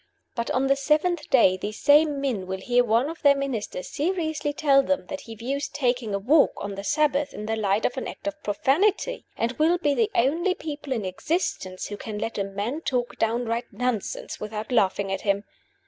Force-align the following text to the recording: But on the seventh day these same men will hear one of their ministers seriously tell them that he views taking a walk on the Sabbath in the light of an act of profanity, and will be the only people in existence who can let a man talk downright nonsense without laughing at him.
But 0.33 0.49
on 0.49 0.65
the 0.65 0.75
seventh 0.75 1.29
day 1.29 1.57
these 1.57 1.77
same 1.79 2.19
men 2.19 2.47
will 2.47 2.57
hear 2.57 2.83
one 2.83 3.07
of 3.07 3.21
their 3.21 3.35
ministers 3.35 3.87
seriously 3.87 4.51
tell 4.51 4.81
them 4.81 5.05
that 5.09 5.21
he 5.29 5.35
views 5.35 5.67
taking 5.69 6.15
a 6.15 6.17
walk 6.17 6.53
on 6.57 6.73
the 6.73 6.83
Sabbath 6.83 7.35
in 7.35 7.45
the 7.45 7.55
light 7.55 7.85
of 7.85 7.95
an 7.97 8.07
act 8.07 8.25
of 8.25 8.41
profanity, 8.41 9.25
and 9.37 9.51
will 9.59 9.77
be 9.77 9.93
the 9.93 10.09
only 10.15 10.55
people 10.55 10.91
in 10.91 11.05
existence 11.05 11.85
who 11.89 11.97
can 11.97 12.17
let 12.17 12.39
a 12.39 12.43
man 12.43 12.81
talk 12.81 13.19
downright 13.19 13.65
nonsense 13.71 14.39
without 14.39 14.71
laughing 14.71 15.11
at 15.11 15.21
him. 15.21 15.43